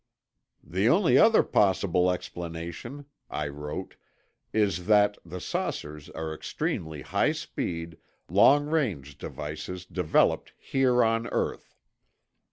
"The 0.63 0.89
only 0.89 1.19
other 1.19 1.43
possible 1.43 2.09
explanation," 2.11 3.05
I 3.29 3.47
wrote, 3.49 3.97
"is 4.51 4.87
that, 4.87 5.19
the 5.23 5.39
saucers 5.39 6.09
are 6.09 6.33
extremely 6.33 7.03
high 7.03 7.33
speed, 7.33 7.99
long 8.27 8.65
range 8.65 9.19
devices 9.19 9.85
developed 9.85 10.53
here 10.57 11.03
on 11.03 11.27
earth. 11.27 11.75